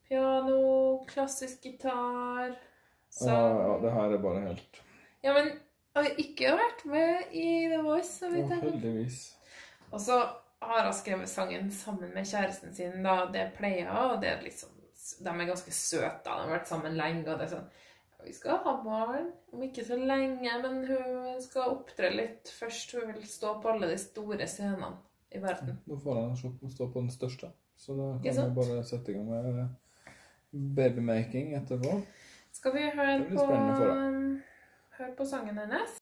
Piano, 0.08 1.06
klassisk 1.10 1.64
gitar. 1.64 2.56
Så 3.10 3.30
Ja, 3.30 3.50
ja, 3.62 3.80
det 3.82 3.92
her 3.92 4.14
er 4.14 4.22
bare 4.22 4.40
helt 4.40 4.82
Ja, 5.22 5.34
men 5.34 5.48
jeg 5.50 6.04
har 6.04 6.20
ikke 6.22 6.52
vært 6.60 6.84
med 6.86 7.32
i 7.34 7.48
The 7.68 7.82
Voice, 7.84 8.12
så 8.20 8.30
vidt 8.30 8.52
jeg 8.52 8.60
ja, 8.62 8.70
heldigvis. 8.70 9.18
Og 9.90 10.02
så 10.02 10.20
har 10.62 10.86
hun 10.86 10.94
skrevet 10.94 11.30
sangen 11.30 11.72
sammen 11.74 12.14
med 12.14 12.28
kjæresten 12.30 12.76
sin, 12.76 13.02
da. 13.04 13.24
Det 13.34 13.50
pleier 13.58 13.90
hun, 13.90 14.14
og 14.14 14.22
det 14.22 14.30
er 14.30 14.44
liksom 14.46 14.76
De 15.20 15.30
er 15.30 15.50
ganske 15.50 15.72
søte, 15.74 16.22
da. 16.26 16.38
De 16.38 16.46
har 16.46 16.54
vært 16.54 16.70
sammen 16.70 16.98
lenge, 16.98 17.26
og 17.26 17.40
det 17.40 17.48
er 17.48 17.54
sånn 17.56 17.70
Vi 18.30 18.34
skal 18.34 18.60
ha 18.62 18.76
barn 18.84 19.32
om 19.52 19.62
ikke 19.66 19.82
så 19.82 19.96
lenge, 19.98 20.52
men 20.62 20.84
hun 20.86 21.40
skal 21.42 21.72
opptre 21.72 22.12
litt 22.14 22.52
først. 22.54 22.92
Hun 22.94 23.08
vil 23.10 23.24
stå 23.26 23.56
på 23.64 23.72
alle 23.72 23.90
de 23.90 23.96
store 23.98 24.46
scenene 24.46 24.92
i 25.34 25.42
verden. 25.42 25.80
Nå 25.90 25.98
får 26.04 26.20
han 26.20 26.36
stå 26.38 26.92
på 26.94 27.02
den 27.02 27.10
største. 27.10 27.50
Så 27.74 27.96
da 27.98 28.12
kan 28.22 28.38
vi 28.38 28.54
bare 28.60 28.84
sette 28.86 29.16
i 29.16 29.18
gang 29.18 29.32
med 29.34 30.62
babymaking 30.78 31.56
etterpå. 31.58 31.96
Skal 32.54 32.78
vi 32.78 32.86
høre 33.00 33.18
på 33.32 33.50
deg. 33.50 34.30
Høre 35.00 35.12
på 35.18 35.30
sangen 35.34 35.58
hennes? 35.64 35.99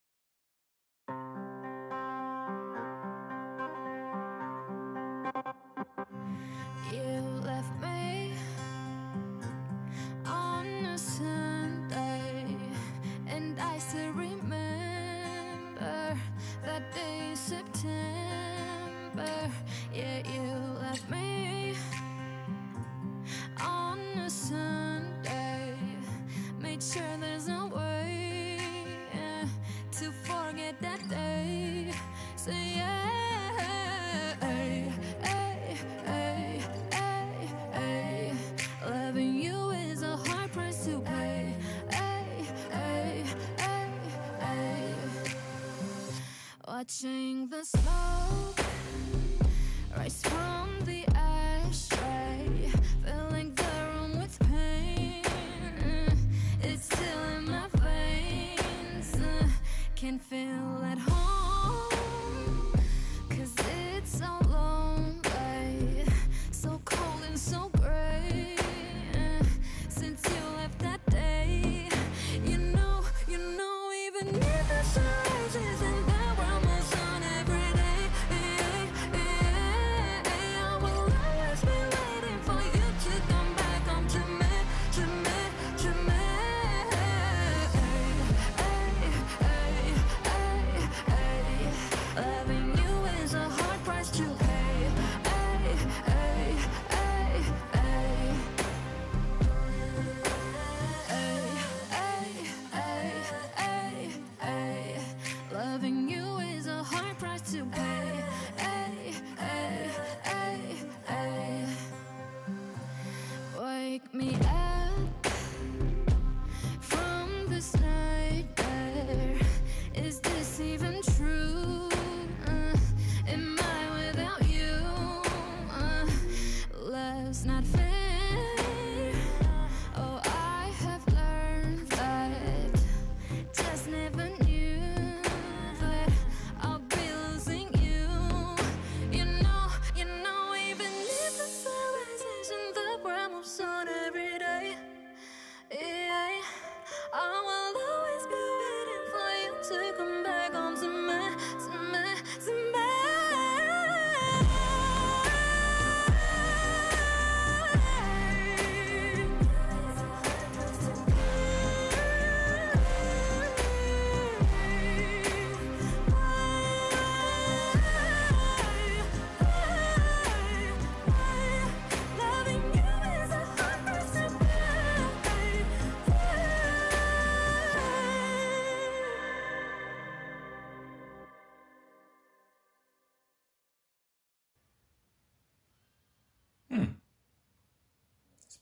Watching 46.88 47.48
the 47.50 47.62
smoke 47.66 48.64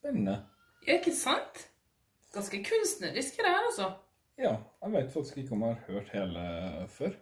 Spennende. 0.06 0.36
Ja, 0.86 0.92
ikke 1.00 1.12
sant? 1.14 1.64
Ganske 2.34 2.60
kunstnerisk 2.64 3.36
det 3.40 3.46
her, 3.50 3.62
altså. 3.66 3.90
Ja, 4.38 4.52
jeg 4.84 4.92
vet 4.92 5.12
faktisk 5.12 5.38
ikke 5.40 5.52
om 5.56 5.62
jeg 5.66 5.74
har 5.74 5.92
hørt 5.92 6.10
hele 6.12 6.42
før. 6.92 7.14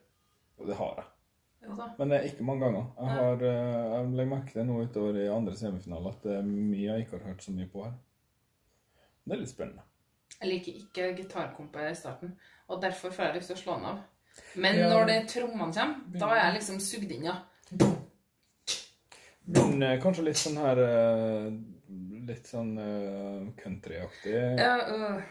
Jo, 0.59 0.67
det 0.69 0.77
har 0.77 0.95
jeg. 0.99 1.05
Jo. 1.65 1.77
Men 1.99 2.11
det 2.11 2.17
er 2.19 2.27
ikke 2.29 2.45
mange 2.45 2.65
ganger. 2.67 2.85
Jeg, 3.01 3.11
har, 3.17 3.33
eh, 3.33 3.93
jeg 3.95 4.09
legger 4.19 4.31
merke 4.35 4.53
til 4.53 4.67
nå 4.69 4.81
utover 4.83 5.17
i 5.23 5.29
andre 5.33 5.55
semifinaler 5.57 6.11
at 6.13 6.27
det 6.27 6.35
er 6.37 6.43
mye 6.51 6.83
jeg 6.91 7.05
ikke 7.07 7.17
har 7.19 7.25
hørt 7.31 7.43
så 7.47 7.55
mye 7.57 7.69
på 7.73 7.85
her. 7.87 7.95
Det 9.25 9.33
er 9.33 9.41
litt 9.41 9.53
spennende. 9.55 9.87
Jeg 10.41 10.51
liker 10.51 10.73
ikke 10.83 11.07
gitarkompet 11.23 11.91
i 11.91 11.95
starten, 11.97 12.35
og 12.69 12.83
derfor 12.83 13.11
får 13.15 13.25
jeg 13.31 13.37
lyst 13.39 13.53
til 13.53 13.57
å 13.57 13.63
slå 13.63 13.77
den 13.79 13.89
av. 13.95 14.03
Men 14.61 14.77
Ja. 14.77 14.89
når 14.93 15.07
det 15.07 15.19
trommene 15.31 15.73
kommer, 15.73 16.19
da 16.21 16.27
er 16.35 16.45
jeg 16.45 16.55
liksom 16.59 16.81
sugd 16.81 17.13
inn, 17.17 17.25
ja. 17.31 17.37
Men 19.47 19.83
eh, 19.83 19.99
kanskje 20.03 20.25
litt 20.25 20.41
sånn 20.41 20.57
her 20.59 20.79
eh, 20.81 21.49
Litt 22.25 22.47
sånn 22.49 22.75
uh, 22.79 23.49
countryaktig. 23.61 24.35
ja 24.59 24.77
uh. 24.89 25.23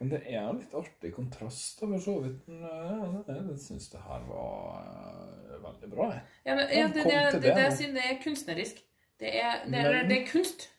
Men 0.00 0.08
det 0.14 0.20
er 0.32 0.38
en 0.48 0.56
litt 0.56 0.72
artig 0.74 1.10
kontrast, 1.12 1.80
da, 1.82 1.86
for 1.90 2.00
så 2.00 2.14
vidt. 2.24 2.46
Men 2.48 2.62
eh, 2.64 3.16
jeg, 3.26 3.42
jeg 3.50 3.58
syns 3.66 3.90
det 3.92 3.98
her 4.00 4.22
var 4.30 4.78
eh, 4.80 5.58
veldig 5.60 5.90
bra. 5.92 6.06
jeg. 6.14 6.22
Ja, 6.46 6.54
men, 6.56 6.62
ja, 6.72 6.86
det, 6.88 6.94
det, 6.94 7.04
det, 7.04 7.40
det 7.42 7.50
det, 7.58 7.66
nå. 7.68 7.90
det 7.98 8.04
er 8.06 8.16
kunstnerisk. 8.22 8.78
Det 9.20 9.34
er, 9.42 9.58
det, 9.66 9.82
er, 9.82 9.90
Men- 9.98 10.08
det 10.08 10.16
er 10.22 10.24
kunst. 10.30 10.70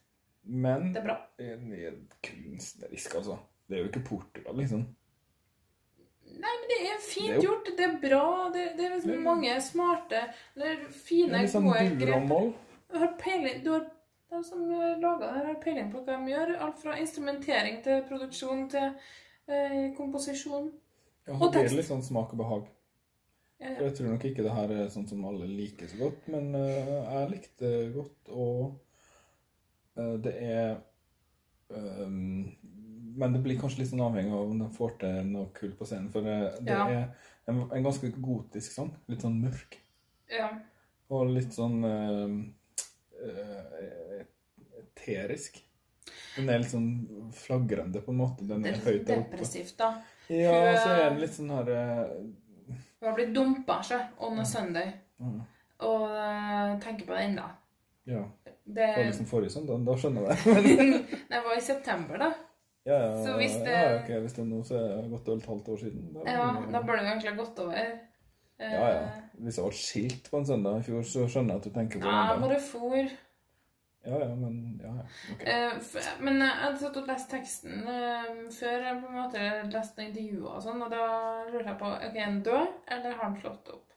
Men 0.41 0.87
Det 0.95 1.03
er 1.03 1.05
bra. 1.05 1.17
det 1.37 1.51
er 1.85 1.99
kunstnerisk, 2.25 3.13
altså. 3.19 3.37
Det 3.69 3.77
er 3.77 3.83
jo 3.83 3.91
ikke 3.91 4.03
Portugal, 4.09 4.57
liksom. 4.57 4.87
Nei, 6.31 6.53
men 6.57 6.67
det 6.71 6.79
er 6.89 6.99
fint 7.05 7.27
Det 7.27 7.35
er 7.35 7.35
jo- 7.35 7.45
gjort. 7.51 7.69
Det 7.77 7.85
er 7.85 7.95
bra. 8.01 8.25
Det, 8.55 8.65
det 8.79 8.85
er 8.87 8.95
liksom 8.95 9.11
Det- 9.11 9.21
mange 9.29 9.61
smarte, 9.61 10.23
Det 10.55 10.77
fine, 10.97 11.29
er 11.37 11.41
litt 11.45 11.53
sånn 11.53 11.69
gode 11.69 11.89
dur 12.01 12.15
og. 12.17 12.53
Du 12.89 12.97
har 12.97 13.13
peiling 13.21 13.61
du 13.63 13.69
har, 13.71 13.85
De 14.31 14.43
som 14.47 14.61
lager 14.71 15.25
det, 15.27 15.45
har 15.47 15.57
peiling 15.63 15.89
på 15.91 16.01
hva 16.05 16.15
de 16.15 16.31
gjør. 16.31 16.53
Alt 16.63 16.77
fra 16.79 16.93
instrumentering 17.01 17.81
til 17.83 18.03
produksjon 18.07 18.61
til 18.71 18.93
eh, 19.51 19.89
komposisjon. 19.97 20.69
Ja, 21.27 21.35
Og 21.35 21.51
det 21.51 21.65
blir 21.65 21.75
litt 21.81 21.89
sånn 21.89 22.05
smak 22.05 22.31
og 22.33 22.39
behag. 22.39 22.69
Ja, 23.61 23.73
ja. 23.75 23.81
jeg 23.83 23.97
tror 23.97 24.07
nok 24.15 24.23
ikke 24.25 24.45
det 24.45 24.53
her 24.55 24.71
er 24.73 24.87
sånn 24.89 25.05
som 25.09 25.25
alle 25.29 25.45
liker 25.45 25.91
så 25.91 25.99
godt, 25.99 26.23
men 26.33 26.47
uh, 26.57 26.95
jeg 27.03 27.27
likte 27.29 27.67
det 27.69 27.91
godt, 27.93 28.31
og 28.33 28.71
uh, 29.99 30.15
det 30.23 30.31
er 30.41 30.71
um, 31.69 32.47
Men 33.21 33.35
det 33.35 33.43
blir 33.45 33.59
kanskje 33.61 33.83
litt 33.83 33.91
sånn 33.91 34.01
avhengig 34.01 34.33
av 34.33 34.49
om 34.49 34.63
de 34.63 34.69
får 34.73 34.95
til 35.03 35.29
noe 35.29 35.51
kult 35.53 35.75
på 35.77 35.85
scenen, 35.91 36.07
for 36.09 36.25
det, 36.25 36.39
Ja. 36.71 36.87
er 36.87 37.51
en, 37.51 37.61
en 37.67 37.85
ganske 37.85 38.09
gotisk 38.17 38.73
sang. 38.73 38.89
Litt 39.11 39.21
sånn 39.27 39.37
mørk. 39.43 39.77
ja. 40.31 40.49
Og 41.11 41.27
litt 41.35 41.51
sånn 41.51 41.81
eh, 41.83 42.35
eterisk. 45.01 45.61
Den 46.35 46.49
er 46.49 46.59
litt 46.61 46.71
sånn 46.71 47.31
flagrende, 47.35 48.01
på 48.05 48.11
en 48.13 48.17
måte. 48.21 48.47
Den 48.47 48.61
Det 48.63 48.75
er 48.77 48.93
er 48.93 49.03
depressivt, 49.03 49.75
da. 49.77 49.89
Ja, 50.29 50.51
Hun- 50.53 50.77
så 50.77 50.89
er 50.95 51.09
den 51.09 51.19
litt 51.19 51.33
sånn 51.35 51.49
her 51.49 51.69
uh... 51.69 52.13
Hun 53.01 53.09
har 53.09 53.15
blitt 53.17 53.33
dumpa 53.35 53.81
seg 53.83 54.01
on 54.19 54.39
a 54.39 54.45
Sunday. 54.45 54.93
mm, 55.19 55.41
Og 55.81 56.03
uh, 56.07 56.79
tenker 56.79 57.05
på 57.07 57.15
det 57.17 57.23
ennå. 57.31 57.47
Ja. 58.05 58.21
Det, 58.45 58.53
Det 58.65 58.87
var 58.97 59.03
liksom 59.09 59.25
forrige 59.29 59.49
søndag, 59.51 59.83
da 59.85 59.95
skjønner 59.97 60.29
jeg 60.29 60.37
det. 60.77 61.19
det 61.29 61.41
var 61.45 61.57
i 61.57 61.61
september, 61.61 62.17
da. 62.21 62.29
Ja, 62.85 62.97
ja, 62.97 63.23
Så 63.25 63.33
hvis 63.37 63.57
det- 63.61 63.73
ja, 63.75 63.97
okay. 64.03 64.19
hvis 64.21 64.33
det 64.33 64.41
er 64.41 64.47
nå, 64.49 64.61
så 64.65 64.77
er 64.79 65.01
det 65.01 65.09
godt 65.11 65.27
og 65.29 65.37
et 65.37 65.45
halvt 65.51 65.67
år 65.69 65.77
siden. 65.83 66.07
Da, 66.13 66.23
Ja, 66.31 66.45
da 66.71 66.81
burde 66.81 67.01
det 67.03 67.11
egentlig 67.11 67.29
ha 67.29 67.35
gått 67.43 67.59
over. 67.59 67.73
Eh, 68.61 68.71
ja, 68.71 68.87
ja. 68.93 69.03
Hvis 69.41 69.57
jeg 69.57 69.65
ble 69.65 69.77
skilt 69.81 70.31
på 70.31 70.37
en 70.39 70.45
søndag 70.45 70.79
i 70.79 70.85
fjor, 70.87 71.03
så 71.03 71.27
skjønner 71.27 71.55
jeg 71.55 71.61
at 71.61 71.63
du 71.67 71.69
tenker 71.75 71.99
på 72.01 72.07
Ja, 72.07 72.33
det. 72.33 72.41
bare 72.41 72.59
for. 72.59 73.11
Ja, 74.03 74.19
ja, 74.19 74.35
men 74.35 74.79
ja, 74.81 74.91
ja. 74.95 75.03
ok. 75.33 75.41
Eh, 75.45 75.73
men 76.25 76.39
jeg 76.41 76.53
hadde 76.63 76.79
satt 76.81 76.95
og 76.97 77.09
lest 77.09 77.29
teksten 77.29 77.83
uh, 77.85 78.29
før 78.49 78.85
jeg 78.87 79.01
på 79.01 79.09
en 79.11 79.17
måte 79.19 79.49
leste 79.69 80.05
intervjuer 80.07 80.55
og 80.55 80.63
sånn, 80.65 80.81
og 80.81 80.93
da 80.93 81.03
lurte 81.51 81.67
jeg 81.67 81.77
på 81.77 81.91
ok, 81.91 82.15
er 82.15 82.25
han 82.25 82.39
død, 82.47 82.71
eller 82.95 83.13
har 83.13 83.27
han 83.27 83.37
slått 83.43 83.69
opp? 83.75 83.93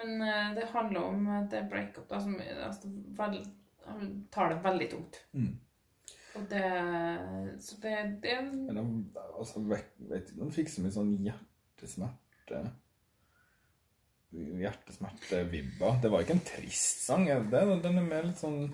Men 0.00 0.14
uh, 0.24 0.54
det 0.56 0.70
handler 0.72 1.10
om 1.10 1.28
det 1.52 1.60
breakup, 1.68 2.06
da, 2.08 2.22
som 2.24 2.38
altså, 2.40 2.88
vel, 3.18 3.36
han 3.84 4.14
tar 4.32 4.54
det 4.54 4.62
veldig 4.64 4.88
tungt. 4.94 5.20
Mm. 5.36 5.52
Og 6.34 6.46
det 6.50 6.64
Så 7.62 7.76
det, 7.82 7.92
det 8.24 8.38
Men 8.42 8.76
han, 8.80 8.94
altså, 9.38 9.60
vet, 9.68 9.92
vet 10.10 10.32
om 10.38 10.48
jeg 10.48 10.56
fikk 10.56 10.72
så 10.72 10.82
mye 10.82 10.94
sånn 10.96 11.12
hjertesmerte 11.22 12.62
Hjertesmertevibber. 14.34 16.00
Det 16.02 16.10
var 16.10 16.24
ikke 16.24 16.34
en 16.34 16.48
trist 16.48 17.04
sang. 17.04 17.28
er 17.30 17.44
det 17.44 17.52
det? 17.52 17.76
Den 17.84 18.00
er 18.00 18.08
mer 18.08 18.26
litt 18.26 18.40
sånn 18.40 18.64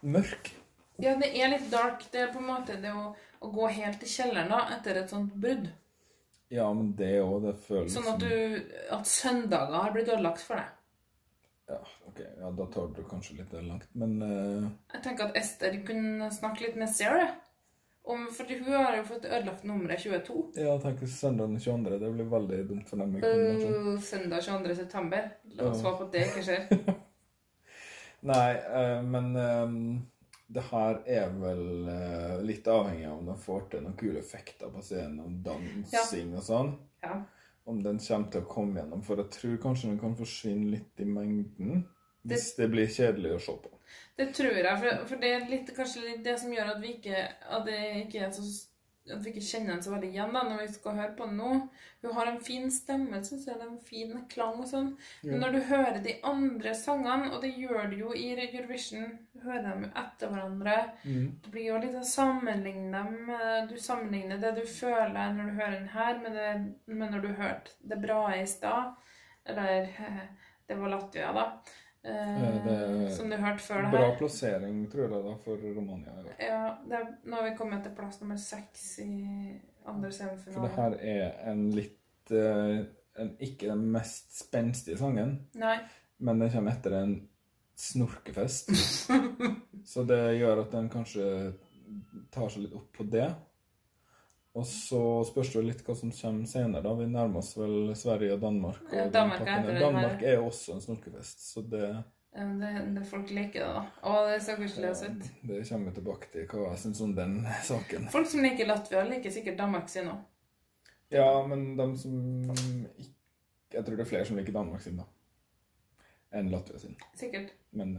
mørk. 0.00 0.52
Ja, 1.00 1.14
det 1.16 1.30
er 1.32 1.52
litt 1.54 1.70
dark. 1.72 2.04
Det 2.12 2.24
er 2.24 2.32
på 2.32 2.40
en 2.42 2.50
måte 2.50 2.76
det 2.80 2.92
å, 2.92 3.10
å 3.40 3.52
gå 3.52 3.68
helt 3.72 4.02
i 4.04 4.10
kjelleren 4.10 4.52
da, 4.52 4.64
etter 4.76 5.00
et 5.00 5.12
sånt 5.12 5.32
brudd. 5.34 5.70
Ja, 6.50 6.66
men 6.74 6.92
det 6.98 7.12
òg, 7.22 7.44
det 7.44 7.54
føles 7.62 7.94
Sånn 7.94 8.08
at 8.10 8.24
du 8.24 8.32
At 8.90 9.06
søndager 9.06 9.76
har 9.84 9.92
blitt 9.94 10.08
ødelagt 10.10 10.42
for 10.42 10.58
deg. 10.58 10.72
Ja, 11.70 11.78
ok, 12.08 12.18
ja, 12.24 12.48
da 12.58 12.64
tar 12.74 12.88
du 12.96 13.04
kanskje 13.06 13.36
litt 13.38 13.52
langt, 13.54 13.86
men 13.94 14.16
uh... 14.18 14.64
Jeg 14.90 15.04
tenker 15.04 15.28
at 15.28 15.36
Ester 15.38 15.76
kunne 15.86 16.26
snakke 16.34 16.64
litt 16.64 16.80
med 16.80 16.90
Sarah. 16.90 17.36
Om, 18.10 18.24
fordi 18.34 18.56
hun 18.64 18.72
har 18.72 18.96
jo 18.96 19.04
fått 19.06 19.28
ødelagt 19.28 19.62
nummeret 19.68 20.02
22. 20.02 20.40
Ja, 20.58 20.72
tenk 20.82 21.04
hvis 21.04 21.14
søndag 21.20 21.52
den 21.52 21.60
22. 21.62 22.00
Det 22.00 22.10
blir 22.16 22.30
veldig 22.32 22.58
dumt 22.72 22.90
for 22.90 22.98
dem. 22.98 23.14
Uh, 23.22 24.00
søndag 24.02 24.42
22. 24.48 24.74
september. 24.80 25.30
La 25.54 25.68
oss 25.70 25.84
Ja. 25.84 25.92
håpe 25.92 26.08
at 26.08 26.16
det 26.16 26.24
ikke 26.26 26.44
skjer. 26.48 26.66
Nei, 28.28 28.50
eh, 28.56 29.02
men 29.02 29.36
eh, 29.36 29.76
det 30.50 30.64
her 30.70 31.00
er 31.06 31.28
vel 31.40 31.88
eh, 31.88 32.40
litt 32.44 32.68
avhengig 32.68 33.06
av 33.08 33.20
om 33.20 33.30
de 33.30 33.36
får 33.40 33.68
til 33.72 33.84
noen 33.84 33.98
kule 34.00 34.20
effekter 34.20 34.72
på 34.72 34.82
scenen, 34.84 35.20
om 35.24 35.38
dansing 35.44 36.34
og 36.36 36.44
sånn. 36.44 36.74
Ja. 37.04 37.20
Om 37.70 37.80
den 37.84 38.00
kommer 38.02 38.32
til 38.32 38.42
å 38.42 38.50
komme 38.50 38.80
gjennom, 38.80 39.04
for 39.06 39.20
jeg 39.22 39.32
tror 39.36 39.60
kanskje 39.62 39.92
den 39.92 40.00
kan 40.02 40.16
forsvinne 40.18 40.72
litt 40.74 41.02
i 41.02 41.06
mengden. 41.08 41.84
Hvis 42.28 42.50
det 42.58 42.66
blir 42.68 42.90
kjedelig 42.92 43.30
å 43.32 43.40
se 43.40 43.52
på. 43.62 43.70
Det 44.18 44.26
tror 44.36 44.58
jeg, 44.58 44.72
for, 44.82 45.04
for 45.08 45.22
det 45.22 45.30
er 45.32 45.46
litt, 45.48 45.70
kanskje 45.76 46.02
litt 46.04 46.24
det 46.26 46.34
som 46.42 46.52
gjør 46.52 46.74
at 46.74 46.82
vi 46.82 46.90
ikke, 46.98 47.22
at 47.56 47.64
det 47.64 47.78
ikke 48.02 48.26
er 48.26 48.34
så 48.36 48.44
at 49.14 49.24
vi 49.24 49.32
ikke 49.32 49.46
kjenner 49.46 49.74
den 49.74 49.82
så 49.84 49.92
veldig 49.94 50.10
igjen 50.10 50.34
da, 50.36 50.42
når 50.46 50.62
vi 50.62 50.66
skal 50.74 50.98
høre 50.98 51.14
på 51.18 51.26
den 51.28 51.40
nå. 51.40 51.50
Hun 52.00 52.14
har 52.16 52.30
en 52.30 52.40
fin 52.44 52.70
stemme, 52.72 53.20
syns 53.24 53.46
jeg. 53.48 53.58
En 53.60 53.80
fin 53.84 54.14
klang 54.32 54.62
og 54.62 54.68
sånn. 54.70 54.92
Men 55.26 55.42
når 55.44 55.56
du 55.56 55.58
hører 55.68 55.98
de 56.04 56.14
andre 56.26 56.72
sangene, 56.78 57.32
og 57.34 57.44
det 57.44 57.52
gjør 57.60 57.90
du 57.90 57.98
jo 58.00 58.14
i 58.16 58.30
Eurovision, 58.34 59.10
hører 59.42 59.66
dem 59.66 59.84
jo 59.86 59.90
etter 60.02 60.32
hverandre. 60.32 60.78
Det 61.44 61.52
blir 61.52 61.68
jo 61.68 61.82
litt 61.82 61.98
å 62.00 62.06
sammenligne 62.06 63.02
dem. 63.02 63.34
Du 63.70 63.76
sammenligner 63.80 64.40
det 64.40 64.54
du 64.60 64.64
føler 64.64 65.36
når 65.36 65.50
du 65.50 65.60
hører 65.60 65.76
den 65.76 65.92
her, 65.94 66.18
med, 66.24 66.40
det, 66.40 66.94
med 66.94 67.14
når 67.14 67.26
du 67.26 67.30
hørte 67.42 67.76
det 67.92 68.00
bra 68.00 68.22
i 68.36 68.46
stad. 68.48 68.96
Eller 69.44 69.92
det 70.68 70.80
var 70.80 70.96
Latvia, 70.96 71.32
da. 71.36 71.46
Eh, 72.04 72.64
det- 72.64 73.12
som 73.16 73.28
du 73.30 73.36
hørte 73.36 73.60
før 73.60 73.82
det 73.82 73.90
her. 73.90 73.98
Bra 73.98 74.16
plassering, 74.18 74.90
tror 74.90 75.02
jeg, 75.02 75.10
da, 75.24 75.34
for 75.44 75.56
Romania. 75.76 76.14
Ja. 76.40 76.46
Ja, 76.46 76.76
det 76.88 77.00
nå 77.28 77.36
har 77.36 77.50
vi 77.50 77.56
kommet 77.56 77.82
til 77.84 77.92
plass 77.96 78.20
nummer 78.20 78.36
seks 78.40 78.98
i 79.04 79.60
andre 79.86 80.10
For 80.12 80.62
det 80.62 80.70
her 80.76 80.96
er 81.00 81.50
en 81.50 81.70
litt 81.70 82.30
eh, 82.30 82.84
en, 83.18 83.36
Ikke 83.40 83.68
den 83.68 83.90
mest 83.92 84.32
spenstige 84.38 84.96
sangen, 84.96 85.48
Nei. 85.54 85.76
men 86.20 86.38
den 86.38 86.50
kommer 86.50 86.72
etter 86.72 86.94
en 87.02 87.28
snorkefest. 87.76 88.70
så 89.92 90.04
det 90.06 90.38
gjør 90.38 90.62
at 90.64 90.72
den 90.72 90.88
kanskje 90.92 91.52
tar 92.32 92.48
seg 92.48 92.62
litt 92.62 92.74
opp 92.78 92.92
på 92.96 93.04
det. 93.10 93.28
Og 94.58 94.64
så 94.66 95.00
spørs 95.28 95.52
det 95.54 95.60
litt 95.64 95.82
hva 95.86 95.94
som 95.94 96.10
kommer 96.10 96.46
senere. 96.50 96.82
da. 96.82 96.94
Vi 96.98 97.04
nærmer 97.06 97.38
oss 97.38 97.52
vel 97.56 97.92
Sverige 97.96 98.34
og 98.34 98.40
Danmark. 98.42 98.80
Og 98.88 98.96
Ja, 98.96 99.04
Danmark 99.14 99.46
er. 99.46 99.68
Danmark 99.78 100.22
er 100.26 100.34
jo 100.40 100.46
også 100.48 100.74
en 100.74 100.80
snorkefest, 100.80 101.44
så 101.52 101.62
det, 101.62 101.84
Ja, 102.34 102.44
Det, 102.46 102.94
det 102.94 103.06
folk 103.10 103.30
liker 103.30 103.60
det, 103.64 103.70
da. 103.74 103.84
Å, 104.06 104.26
det 104.26 104.34
er 104.36 104.42
så 104.46 104.56
koselig 104.58 104.90
å 104.90 104.94
se 104.94 105.06
ut. 105.10 105.30
det 105.48 105.60
kommer 105.68 105.90
vi 105.90 105.94
tilbake 106.00 106.28
til 106.32 106.44
hva 106.46 106.66
jeg 106.70 106.78
syns 106.78 107.00
om 107.06 107.14
den 107.14 107.32
saken. 107.66 108.08
Folk 108.10 108.26
som 108.30 108.42
liker 108.42 108.66
Latvia, 108.70 109.04
liker 109.04 109.30
sikkert 109.34 109.58
Danmark 109.58 109.88
sin 109.90 110.10
òg. 110.12 110.20
Ja, 111.10 111.46
men 111.46 111.76
de 111.76 111.88
som 111.98 112.12
ikke 112.50 113.08
Jeg 113.72 113.84
tror 113.86 113.96
det 113.96 114.02
er 114.04 114.10
flere 114.10 114.24
som 114.26 114.36
liker 114.38 114.52
Danmark 114.52 114.82
sin, 114.82 114.96
da. 114.98 115.04
Enn 116.32 116.50
Latvia 116.50 116.78
sin. 116.78 116.96
Sikkert. 117.18 117.50
Men 117.72 117.96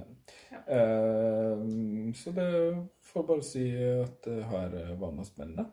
Ja. 0.52 0.58
eh, 0.68 2.14
Så 2.16 2.32
det 2.36 2.88
får 3.02 3.24
bare 3.28 3.44
si 3.44 3.66
at 4.02 4.22
det 4.24 4.44
her 4.46 4.96
var 5.00 5.12
noe 5.12 5.26
spennende. 5.26 5.66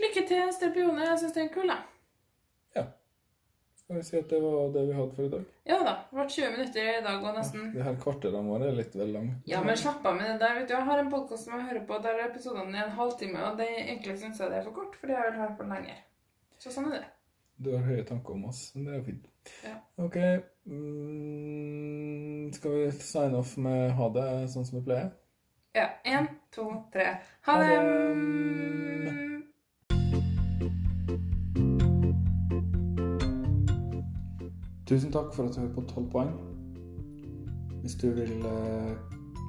Lykke 0.00 0.22
til, 0.28 0.52
Sterpione. 0.56 1.04
Jeg 1.04 1.18
syns 1.20 1.34
det 1.36 1.42
er 1.44 1.48
kul, 1.52 1.68
jeg. 1.68 1.82
Ja. 2.76 2.84
Skal 3.82 3.96
vi 3.98 4.02
si 4.06 4.16
at 4.16 4.30
det 4.30 4.38
var 4.42 4.70
det 4.72 4.86
vi 4.88 4.94
hadde 4.96 5.14
for 5.16 5.26
i 5.26 5.32
dag? 5.34 5.42
Ja 5.68 5.78
da. 5.84 5.94
Det 6.08 6.16
ble 6.16 6.24
20 6.36 6.50
minutter 6.56 6.88
i 6.92 7.02
dag 7.04 7.26
og 7.28 7.34
nesten. 7.36 7.66
Det 7.74 7.84
her 7.84 7.98
kvarteret 8.00 8.46
våre 8.46 8.70
er 8.70 8.78
litt 8.78 8.94
vel 8.96 9.12
langt. 9.16 9.48
Ja, 9.50 9.60
men 9.66 9.76
slapp 9.76 10.06
av 10.08 10.16
med 10.16 10.30
det 10.30 10.38
der. 10.40 10.54
vet 10.60 10.68
du. 10.70 10.74
Jeg 10.74 10.88
har 10.88 11.02
en 11.02 11.10
podkast 11.12 11.44
som 11.44 11.58
jeg 11.58 11.66
hører 11.68 11.84
på 11.90 11.98
der 12.06 12.22
episodene 12.28 12.78
er 12.78 12.86
en 12.88 12.96
halvtime, 12.96 13.42
og 13.50 13.58
det 13.60 13.68
egentlig 13.82 14.16
syns 14.22 14.40
jeg 14.40 14.50
det 14.52 14.58
er 14.62 14.66
for 14.68 14.78
kort, 14.80 14.96
fordi 15.00 15.12
jeg 15.18 15.28
vil 15.28 15.40
høre 15.42 15.56
på 15.58 15.66
den 15.66 15.74
lenger. 15.76 15.98
Så 16.62 16.72
sånn 16.72 16.88
er 16.92 16.96
det. 17.02 17.10
Du 17.62 17.68
har 17.76 17.84
høye 17.86 18.04
tanker 18.08 18.32
om 18.34 18.44
oss, 18.48 18.62
men 18.74 18.86
det 18.86 18.92
er 18.94 18.98
jo 19.02 19.04
fint. 19.10 19.26
Ja. 19.66 19.74
Ok. 20.02 20.16
Mm, 20.72 22.52
skal 22.56 22.70
vi 22.78 22.90
sign 22.96 23.34
off 23.38 23.56
med 23.60 23.92
ha 23.98 24.08
det 24.14 24.28
sånn 24.54 24.64
som 24.66 24.78
vi 24.80 24.84
pleier? 24.88 25.12
Ja. 25.76 25.88
Én, 26.04 26.26
to, 26.54 26.64
tre. 26.92 27.06
Ha 27.46 27.52
Ha 27.52 27.60
det! 27.62 27.76
det. 27.76 29.41
Tusen 34.92 35.12
takk 35.12 35.30
for 35.32 35.48
at 35.48 35.54
du 35.54 35.60
hører 35.60 35.74
på 35.74 35.82
12 35.88 36.10
poeng. 36.12 36.32
Hvis 37.80 37.94
du 37.94 38.10
vil 38.12 38.42
eh, 38.44 38.90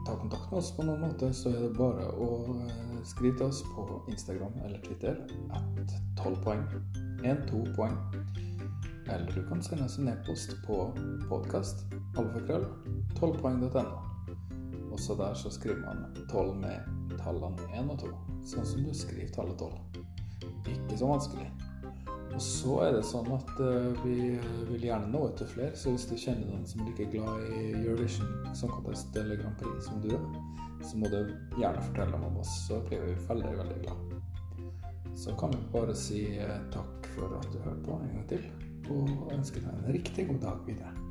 ta 0.07 0.13
kontakt 0.15 0.45
med 0.51 0.61
oss 0.61 0.69
på 0.71 0.85
noen 0.87 1.01
måte, 1.03 1.33
så 1.35 1.51
er 1.51 1.65
det 1.65 1.73
bare 1.75 2.05
å 2.15 2.27
eh, 2.53 3.01
skrive 3.03 3.35
til 3.41 3.49
oss 3.49 3.59
på 3.73 3.83
Instagram 4.13 4.55
eller 4.63 4.79
Twitter 4.85 5.19
at 5.51 5.91
12 6.21 6.39
poeng. 6.45 6.63
1-2 7.27 7.59
poeng. 7.75 7.99
Eller 9.09 9.27
du 9.35 9.43
kan 9.49 9.59
sende 9.67 9.89
oss 9.89 9.99
en 9.99 10.13
e-post 10.13 10.55
på 10.63 10.79
podkast 11.27 11.83
alfakrøll 12.15 12.63
12poeng.no. 13.19 13.99
Også 14.95 15.19
der 15.19 15.35
så 15.35 15.51
skriver 15.51 15.83
man 15.83 16.07
12 16.31 16.55
med 16.63 17.19
tallene 17.19 17.67
1 17.83 17.91
og 17.91 17.99
2, 18.07 18.15
sånn 18.55 18.71
som 18.71 18.87
du 18.87 18.95
skriver 18.95 19.35
tallet 19.35 19.59
12. 19.59 20.07
Ikke 20.77 21.03
så 21.03 21.11
vanskelig. 21.11 21.51
Og 22.33 22.41
så 22.41 22.77
er 22.87 22.95
det 22.95 23.03
sånn 23.05 23.29
at 23.35 23.51
eh, 23.61 24.01
vi 24.01 24.15
vil 24.71 24.87
gjerne 24.87 25.11
nå 25.13 25.21
etter 25.29 25.49
flere, 25.51 25.75
så 25.77 25.93
hvis 25.93 26.07
du 26.09 26.15
kjenner 26.17 26.47
noen 26.49 26.65
som 26.65 26.81
er 26.81 26.89
like 26.89 27.05
glad 27.13 27.45
i 27.53 27.59
Eurovision 27.83 28.31
Song 28.57 28.73
Contest 28.73 29.13
eller 29.21 29.37
Grand 29.41 29.57
Prix 29.61 29.89
som 29.89 30.01
du 30.01 30.09
er, 30.17 30.25
så 30.83 30.99
må 30.99 31.11
du 31.13 31.19
gjerne 31.59 31.85
fortelle 31.85 32.11
dem 32.15 32.25
om 32.31 32.41
oss, 32.41 32.55
så 32.65 32.81
blir 32.89 33.05
vi 33.05 33.13
veldig, 33.29 33.53
veldig 33.61 33.79
glad. 33.85 34.17
Så 35.15 35.37
kan 35.37 35.53
vi 35.53 35.61
bare 35.75 35.93
si 35.95 36.25
eh, 36.41 36.57
takk 36.73 37.09
for 37.13 37.37
at 37.37 37.49
du 37.53 37.61
hørte 37.61 37.85
på 37.85 38.01
en 38.01 38.13
gang 38.17 38.27
til, 38.33 38.49
og 38.91 39.31
ønske 39.31 39.61
deg 39.61 39.71
en 39.77 39.93
riktig 39.93 40.27
god 40.33 40.45
dag 40.47 40.67
videre. 40.67 41.02